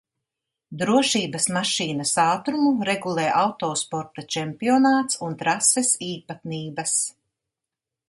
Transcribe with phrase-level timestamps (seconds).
[0.77, 7.01] Drošības mašīnas ātrumu regulē autosporta čempionāts un trases īpatnības.